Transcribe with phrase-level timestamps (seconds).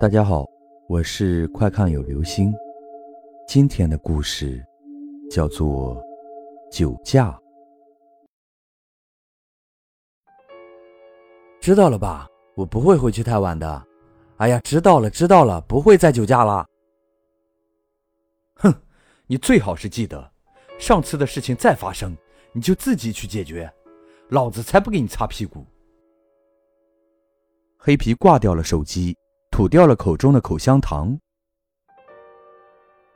[0.00, 0.46] 大家好，
[0.86, 2.54] 我是快看有流星。
[3.48, 4.64] 今天的故事
[5.28, 5.96] 叫做
[6.70, 7.32] 《酒驾》。
[11.60, 12.28] 知道了吧？
[12.54, 13.84] 我不会回去太晚的。
[14.36, 16.64] 哎呀，知道了，知道了，不会再酒驾了。
[18.54, 18.72] 哼，
[19.26, 20.30] 你最好是记得，
[20.78, 22.16] 上次的事情再发生，
[22.52, 23.68] 你就自己去解决，
[24.28, 25.66] 老子才不给你擦屁股。
[27.76, 29.18] 黑皮挂掉了手机。
[29.58, 31.18] 吐掉了口中的口香糖，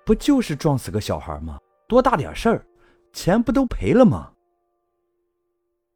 [0.05, 1.57] 不就是撞死个小孩吗？
[1.87, 2.67] 多大点事儿，
[3.13, 4.33] 钱不都赔了吗？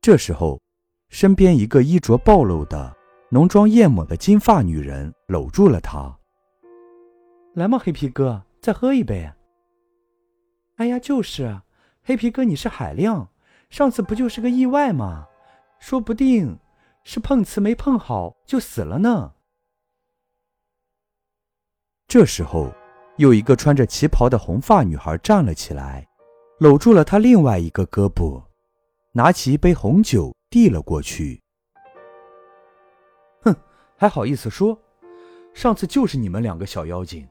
[0.01, 0.61] 这时候，
[1.09, 2.97] 身边一个衣着暴露的、
[3.29, 6.17] 浓妆艳抹的金发女人搂住了他。
[7.55, 9.29] 来嘛，黑皮哥，再喝一杯。
[10.77, 11.61] 哎呀，就是，
[12.05, 13.29] 黑皮哥，你是海量，
[13.69, 15.27] 上次不就是个意外吗？
[15.81, 16.57] 说不定
[17.03, 19.33] 是碰瓷没碰好就死了呢。
[22.09, 22.73] 这时候，
[23.17, 26.07] 有一个穿着旗袍的红发女孩站了起来，
[26.61, 28.41] 搂住了他另外一个胳膊，
[29.11, 31.43] 拿起一杯红酒递了过去。
[33.43, 33.55] 哼，
[33.97, 34.79] 还好意思说？
[35.53, 37.27] 上次就是你们两个小妖精，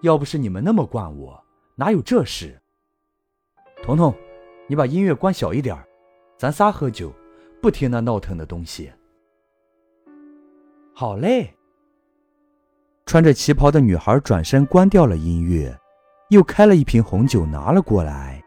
[0.00, 2.58] 要不是你们那么惯我，哪有这事？
[3.82, 4.14] 彤彤，
[4.66, 5.76] 你把音乐关小一点，
[6.38, 7.12] 咱仨喝酒，
[7.60, 8.90] 不听那闹腾的东西。
[10.94, 11.55] 好嘞。
[13.06, 15.72] 穿着旗袍的女孩转身关掉了音乐，
[16.30, 18.42] 又开了一瓶红酒拿了过来。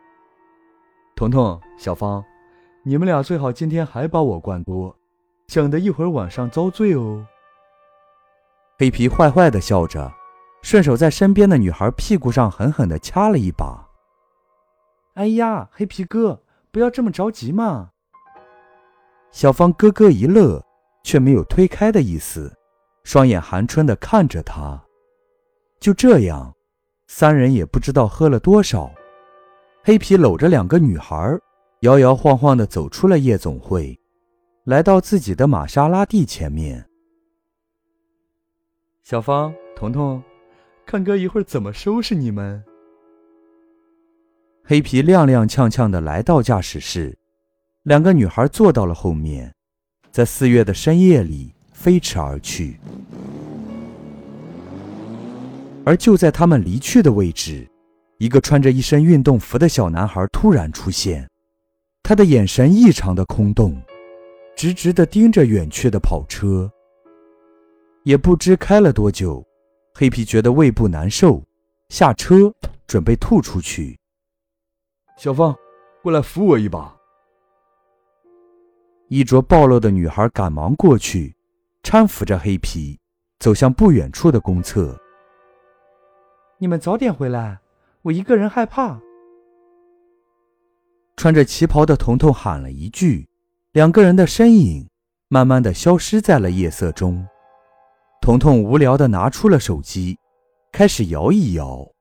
[1.15, 2.21] 彤彤、小芳，
[2.83, 4.93] 你们俩最好今天还把我灌多，
[5.47, 7.25] 省得一会儿晚上遭罪哦。
[8.77, 10.11] 黑皮坏坏的笑着，
[10.61, 13.87] 顺手在身边的女孩屁股上狠狠的掐了一把。
[15.13, 17.91] 哎呀，黑皮哥，不要这么着急嘛。
[19.31, 20.65] 小芳咯咯一乐，
[21.01, 22.58] 却没有推开的意思。
[23.09, 24.79] 双眼含春的看着他，
[25.79, 26.53] 就这样，
[27.07, 28.93] 三人也不知道喝了多少。
[29.83, 31.35] 黑皮搂着两个女孩，
[31.79, 33.99] 摇摇晃晃的走出了夜总会，
[34.63, 36.87] 来到自己的玛莎拉蒂前面。
[39.01, 40.23] 小芳、彤彤，
[40.85, 42.63] 看哥一会儿怎么收拾你们。
[44.63, 47.17] 黑皮踉踉跄跄的来到驾驶室，
[47.81, 49.51] 两个女孩坐到了后面，
[50.11, 51.55] 在四月的深夜里。
[51.79, 52.77] 飞驰而去，
[55.85, 57.65] 而就在他们离去的位置，
[58.17, 61.25] 一个穿着一身运动服的小男孩突然出现，
[62.03, 63.81] 他的眼神异常的空洞，
[64.57, 66.69] 直直的盯着远去的跑车。
[68.03, 69.41] 也不知开了多久，
[69.93, 71.41] 黑皮觉得胃部难受，
[71.87, 72.53] 下车
[72.87, 73.97] 准备吐出去。
[75.17, 75.55] 小芳，
[76.03, 76.93] 过来扶我一把。
[79.07, 81.33] 衣着暴露的女孩赶忙过去。
[81.89, 82.99] 搀扶着黑皮
[83.39, 84.95] 走向不远处的公厕。
[86.59, 87.59] 你们早点回来，
[88.03, 88.99] 我一个人害怕。
[91.17, 93.27] 穿着旗袍的彤彤喊了一句，
[93.71, 94.87] 两个人的身影
[95.29, 97.25] 慢慢的消失在了夜色中。
[98.21, 100.15] 彤彤无聊的拿出了手机，
[100.71, 101.91] 开始摇一摇。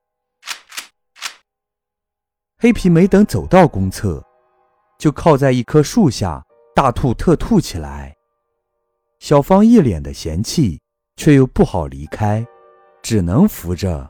[2.59, 4.22] 黑皮没等走到公厕，
[4.99, 6.44] 就靠在一棵树下
[6.75, 8.17] 大吐特吐起来。
[9.18, 10.80] 小芳一脸的嫌弃，
[11.16, 12.46] 却又不好离开，
[13.02, 14.08] 只能扶着。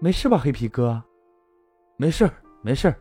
[0.00, 1.02] 没事吧，黑皮哥？
[1.96, 2.28] 没事
[2.62, 2.92] 没事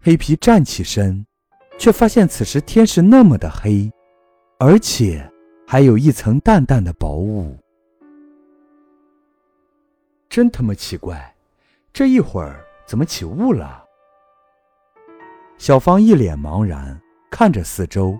[0.00, 1.26] 黑皮站起身，
[1.78, 3.90] 却发现此时天是那么的黑，
[4.58, 5.28] 而且
[5.66, 7.56] 还有一层淡淡的薄雾。
[10.28, 11.34] 真他妈奇怪，
[11.92, 13.84] 这一会儿怎么起雾了？
[15.56, 17.00] 小芳一脸茫然，
[17.30, 18.16] 看着四周。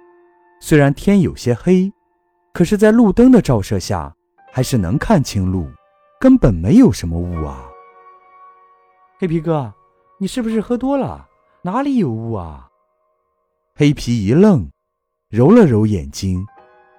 [0.65, 1.93] 虽然天有些黑，
[2.53, 4.15] 可是，在路灯的照射下，
[4.53, 5.69] 还是能看清路，
[6.21, 7.69] 根本没有什么雾啊。
[9.19, 9.75] 黑皮哥，
[10.21, 11.27] 你是不是喝多了？
[11.63, 12.71] 哪里有雾啊？
[13.75, 14.71] 黑皮一愣，
[15.31, 16.47] 揉了揉眼睛，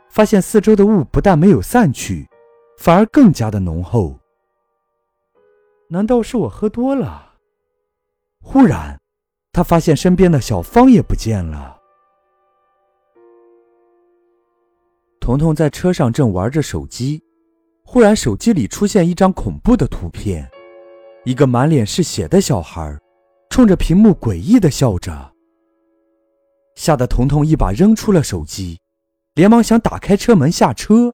[0.09, 2.27] 发现四周的雾不但没有散去，
[2.77, 4.19] 反而更加的浓厚。
[5.87, 7.35] 难道是我喝多了？
[8.41, 8.99] 忽然，
[9.53, 11.79] 他发现身边的小芳也不见了。
[15.23, 17.23] 彤彤在车上正玩着手机，
[17.85, 20.45] 忽然手机里出现一张恐怖的图片，
[21.23, 22.99] 一个满脸是血的小孩，
[23.49, 25.33] 冲着屏幕诡异的笑着。
[26.75, 28.77] 吓得彤彤一把扔出了手机，
[29.35, 31.13] 连忙想打开车门下车，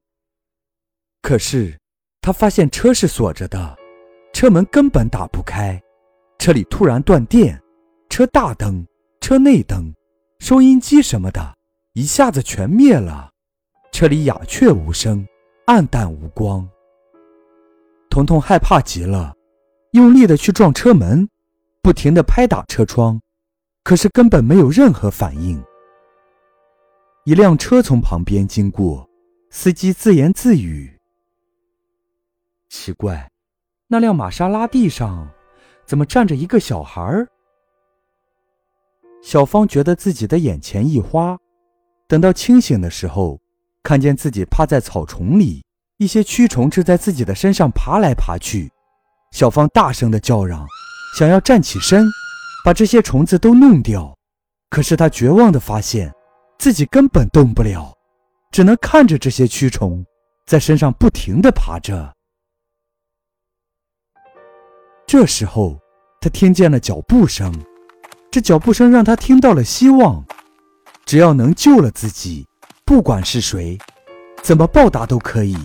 [1.22, 1.78] 可是
[2.20, 3.78] 他发现车是锁着的，
[4.34, 5.80] 车门根本打不开，
[6.40, 7.62] 车里突然断电，
[8.10, 8.84] 车大灯、
[9.22, 9.94] 车内灯、
[10.40, 11.56] 收音机什么的，
[11.94, 13.30] 一下子全灭了。
[13.92, 15.28] 车里鸦雀无声，
[15.66, 16.68] 暗淡无光。
[18.10, 19.36] 彤彤害怕极了，
[19.92, 21.28] 用力的去撞车门，
[21.82, 23.22] 不停的拍打车窗，
[23.84, 25.62] 可是根本没有任何反应。
[27.26, 29.08] 一辆车从旁边经过，
[29.50, 30.98] 司机自言自语
[32.70, 33.30] ：“奇怪，
[33.88, 35.30] 那辆玛莎拉蒂上
[35.86, 37.28] 怎么站着一个小孩？”
[39.22, 41.38] 小芳觉得自己的眼前一花，
[42.08, 43.40] 等到清醒的时候，
[43.90, 45.64] 看见自己趴在草丛里，
[45.98, 48.72] 一些蛆虫正在自己的身上爬来爬去。
[49.32, 50.64] 小芳大声的叫嚷，
[51.18, 52.06] 想要站起身，
[52.64, 54.16] 把这些虫子都弄掉，
[54.70, 56.14] 可是她绝望的发现。
[56.60, 57.92] 自己根本动不了，
[58.52, 60.06] 只能看着这些蛆虫
[60.46, 62.14] 在身上不停地爬着。
[65.08, 65.80] 这时候，
[66.22, 67.52] 他听见了脚步声，
[68.30, 70.24] 这脚步声让他听到了希望。
[71.08, 72.46] 只要能救了自己，
[72.90, 73.78] 不管是谁，
[74.42, 75.56] 怎么报答都可以。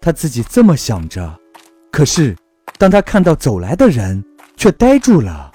[0.00, 1.38] 他自己这么想着。
[1.92, 2.36] 可是，
[2.76, 4.24] 当他看到走来的人，
[4.56, 5.52] 却呆住了。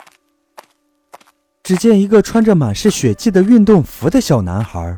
[1.62, 4.98] 只见一个穿着满是血迹的运动服的小男孩，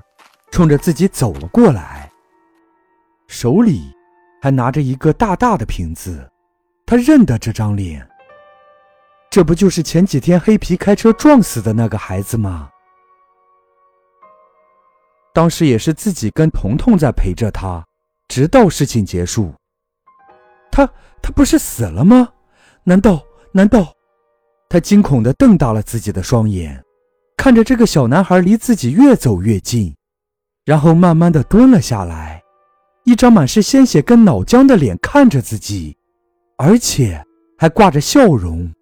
[0.52, 2.08] 冲着自己走了过来，
[3.28, 3.92] 手里
[4.44, 6.30] 还拿着一个大大的瓶子。
[6.86, 8.08] 他认得这张脸，
[9.32, 12.70] 这不就是前几天黑皮开车撞死的那个孩子吗？
[15.36, 17.86] 当时也是自己跟彤彤在陪着他，
[18.30, 19.54] 直到事情结束。
[20.72, 20.90] 他
[21.22, 22.30] 他不是死了吗？
[22.86, 23.22] 难道
[23.52, 23.94] 难道？
[24.70, 26.82] 他惊恐地瞪大了自己的双眼，
[27.36, 29.94] 看着这个小男孩离自己越走越近，
[30.64, 32.42] 然后慢慢地蹲了下来，
[33.04, 35.98] 一张满是鲜血跟脑浆的脸看着自己，
[36.58, 37.22] 而且
[37.58, 38.74] 还挂着笑容。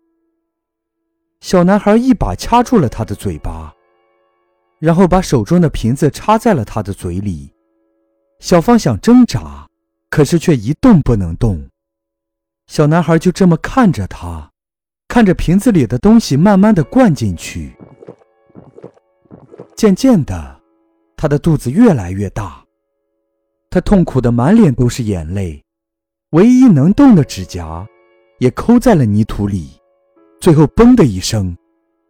[1.41, 3.73] 小男孩一把掐住了他的嘴巴，
[4.83, 7.50] 然后把手中的瓶子插在了他的嘴里。
[8.39, 9.65] 小芳想挣扎，
[10.09, 11.69] 可是却一动不能动。
[12.68, 14.51] 小男孩就这么看着他。
[15.07, 17.74] 看着瓶子里的东西慢慢的灌进去，
[19.74, 20.59] 渐渐的，
[21.15, 22.62] 他的肚子越来越大，
[23.69, 25.63] 他痛苦的满脸都是眼泪，
[26.31, 27.88] 唯一能动的指甲
[28.39, 29.80] 也抠在了泥土里。
[30.41, 31.56] 最后，嘣的一声，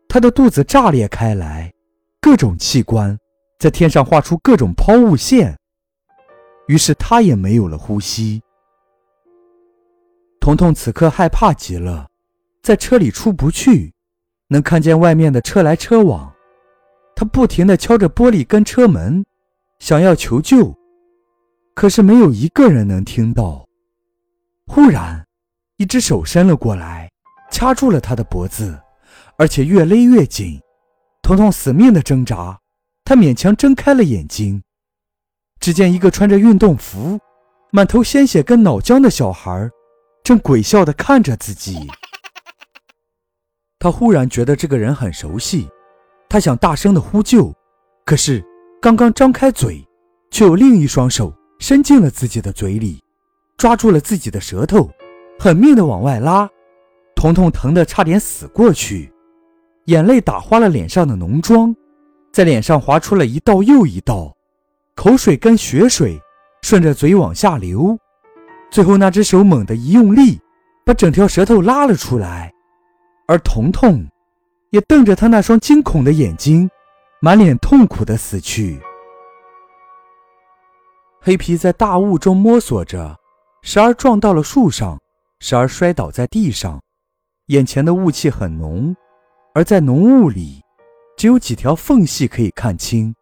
[0.07, 1.71] 他的肚子炸裂开来，
[2.23, 3.19] 各种器官
[3.59, 5.59] 在天上画出各种抛物线，
[6.67, 8.41] 于是他也没有了呼吸。
[10.39, 12.07] 彤彤此刻害怕极了。
[12.61, 13.93] 在车里出不去，
[14.47, 16.33] 能看见外面的车来车往。
[17.13, 19.25] 他不停地敲着玻璃跟车门，
[19.79, 20.73] 想要求救，
[21.75, 23.67] 可是没有一个人能听到。
[24.65, 25.21] 忽然，
[25.75, 27.11] 一只手伸了过来，
[27.51, 28.79] 掐住了他的脖子，
[29.37, 30.57] 而且越勒越紧。
[31.23, 32.59] 彤彤死命的挣扎，
[33.05, 34.61] 他勉强睁开了眼睛，
[35.61, 37.17] 只见一个穿着运动服、
[37.71, 39.69] 满头鲜血跟脑浆的小孩，
[40.21, 41.89] 正鬼笑的看着自己。
[43.79, 45.69] 他忽然觉得这个人很熟悉，
[46.27, 47.53] 他想大声的呼救，
[48.05, 48.43] 可是
[48.81, 49.81] 刚刚张开嘴，
[50.29, 53.01] 却有另一双手伸进了自己的嘴里，
[53.55, 54.91] 抓住了自己的舌头，
[55.39, 56.49] 狠命的往外拉。
[57.15, 59.12] 彤彤疼得差点死过去，
[59.85, 61.75] 眼泪打花了脸上的浓妆，
[62.31, 64.33] 在脸上划出了一道又一道，
[64.95, 66.17] 口水跟血水
[66.61, 67.97] 顺着嘴往下流，
[68.71, 70.39] 最后那只手猛地一用力，
[70.85, 72.53] 把整条舌头拉了出来。
[73.27, 74.05] 而彤彤
[74.71, 76.69] 也瞪着他那双惊恐的眼睛，
[77.21, 78.79] 满脸痛苦的死去。
[81.19, 83.17] 黑皮在大雾中摸索着，
[83.61, 84.99] 时而撞到了树上，
[85.39, 86.81] 时而摔倒在地上。
[87.47, 88.95] 眼前的雾气很浓，
[89.53, 90.61] 而在浓雾里，
[91.15, 93.13] 只有几条缝隙可以看清。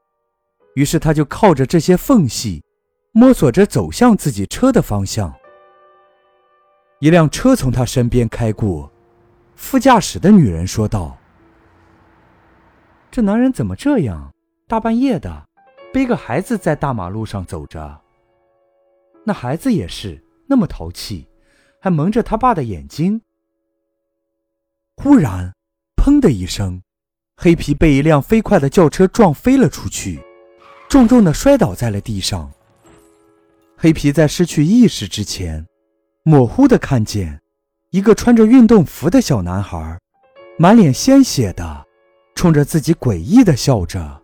[0.76, 2.64] 于是他就靠着这些缝隙，
[3.12, 5.34] 摸索着走向自己车的方向。
[7.00, 8.90] 一辆车从他身边开过。
[9.56, 11.16] 副驾驶的女人说道
[13.12, 14.32] ：“这男人怎么这样？
[14.68, 15.48] 大半夜的，
[15.94, 18.02] 背个孩子在大马路上走着。
[19.24, 21.28] 那孩子也是那么淘气，
[21.80, 23.22] 还蒙着他爸的眼睛。”
[24.98, 25.54] 忽然，
[26.04, 26.82] 砰的一声，
[27.38, 30.20] 黑皮被一辆飞快的轿车撞飞了出去，
[30.90, 32.52] 重重的摔倒在了地上。
[33.78, 35.64] 黑皮在失去意识之前，
[36.24, 37.40] 模糊的看见。
[37.92, 40.00] 一个穿着运动服的小男孩，
[40.58, 41.86] 满脸鲜血的，
[42.34, 44.24] 冲着自己诡异的笑着。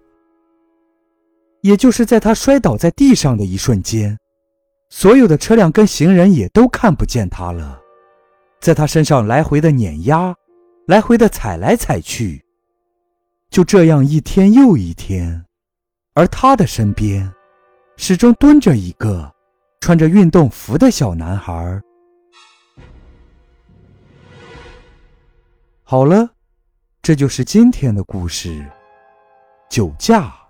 [1.62, 4.17] 也就是在他摔倒在地上的一瞬间，
[4.89, 7.79] 所有的车辆跟行人也都看不见他了，
[8.62, 10.34] 在他身上来回的碾压，
[10.88, 12.41] 来回的踩来踩去，
[13.50, 15.46] 就这样一天又一天，
[16.13, 17.29] 而他的身边
[17.98, 19.29] 始终蹲着一个
[19.82, 21.82] 穿着运动服的小男孩。
[25.84, 26.29] 好了，
[27.01, 28.65] 这就是今天的故事，
[29.70, 30.47] 酒驾。